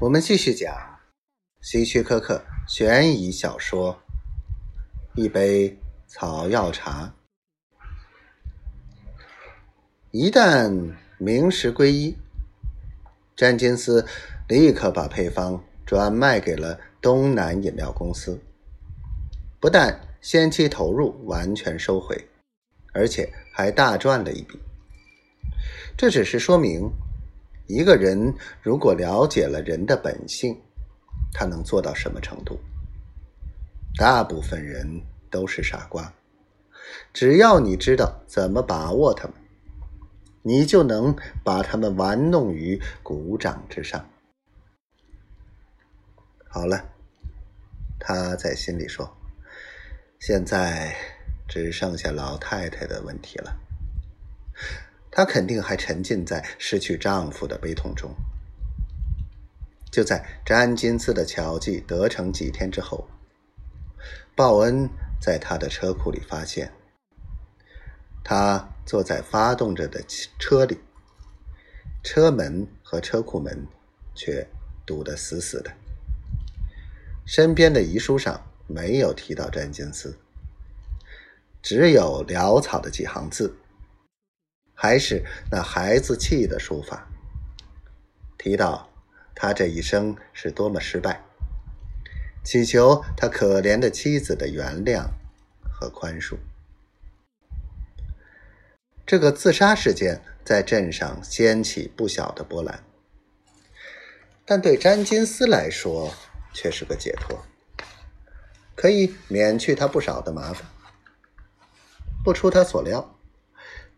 [0.00, 0.98] 我们继续讲
[1.60, 4.00] 希区柯克悬疑小说
[5.22, 7.12] 《一杯草药茶》。
[10.10, 12.16] 一旦名实归一，
[13.36, 14.06] 詹金斯
[14.48, 18.40] 立刻把配方转卖给了东南饮料公司，
[19.60, 22.26] 不但先期投入完全收回，
[22.94, 24.58] 而且还大赚了一笔。
[25.94, 26.90] 这只是说明。
[27.70, 30.60] 一个人如果了解了人的本性，
[31.32, 32.58] 他能做到什么程度？
[33.96, 36.12] 大部分人都是傻瓜，
[37.12, 39.36] 只要你知道怎么把握他们，
[40.42, 41.14] 你就能
[41.44, 44.04] 把他们玩弄于股掌之上。
[46.48, 46.84] 好了，
[48.00, 49.16] 他在心里说
[50.18, 50.92] ：“现在
[51.46, 53.56] 只剩下老太太的问题了。”
[55.10, 58.14] 她肯定还沉浸在失去丈夫的悲痛中。
[59.90, 63.08] 就在詹金斯的巧计得逞几天之后，
[64.36, 64.88] 鲍恩
[65.20, 66.72] 在他的车库里发现，
[68.22, 70.00] 他坐在发动着的
[70.38, 70.78] 车里，
[72.04, 73.66] 车门和车库门
[74.14, 74.46] 却
[74.86, 75.72] 堵得死死的。
[77.26, 80.16] 身边的遗书上没有提到詹金斯，
[81.60, 83.56] 只有潦草的几行字。
[84.82, 87.06] 还是那孩子气的书法，
[88.38, 88.88] 提到
[89.34, 91.22] 他这一生是多么失败，
[92.42, 95.10] 祈求他可怜的妻子的原谅
[95.70, 96.38] 和宽恕。
[99.04, 102.82] 这个自杀事件在镇上掀起不小的波澜，
[104.46, 106.14] 但对詹金斯来说
[106.54, 107.44] 却是个解脱，
[108.74, 110.66] 可以免去他不少的麻烦。
[112.24, 113.19] 不出他所料。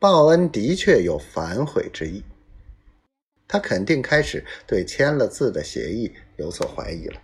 [0.00, 2.24] 报恩的确有反悔之意，
[3.46, 7.20] 他肯定开始对签了字的协议有所怀疑了。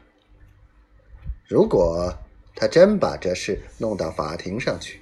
[1.48, 2.14] 如果
[2.54, 5.00] 他真把这事弄到法庭上去，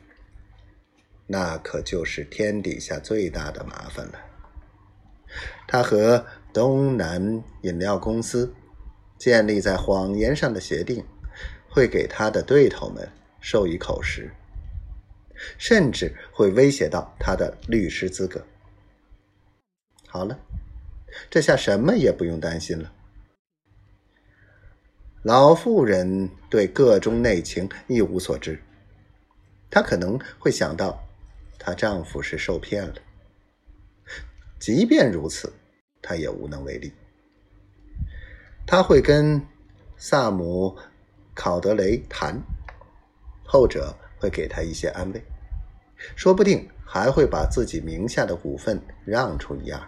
[1.26, 4.20] 那可就是天底下最大的麻烦了。
[5.66, 8.54] 他和东南饮料公司
[9.18, 11.04] 建立在谎言上的协定，
[11.68, 13.10] 会给他的对头们
[13.40, 14.32] 授以口实。
[15.58, 18.44] 甚至会威胁到他的律师资格。
[20.06, 20.38] 好了，
[21.28, 22.92] 这下什么也不用担心了。
[25.22, 28.60] 老妇人对个中内情一无所知，
[29.70, 31.02] 她可能会想到
[31.58, 32.94] 她丈夫是受骗了。
[34.60, 35.52] 即便如此，
[36.00, 36.92] 她也无能为力。
[38.66, 39.40] 她会跟
[39.96, 40.76] 萨姆·
[41.34, 42.40] 考德雷谈，
[43.44, 43.96] 后者。
[44.24, 45.22] 会给他一些安慰，
[46.16, 49.78] 说不定还会把自己名下的股份让出一二，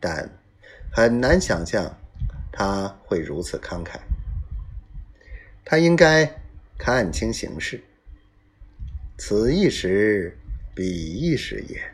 [0.00, 0.28] 但
[0.90, 1.96] 很难想象
[2.50, 4.00] 他会如此慷慨。
[5.64, 6.28] 他应该
[6.76, 7.80] 看清形势，
[9.18, 10.36] 此一时，
[10.74, 11.93] 彼一时也。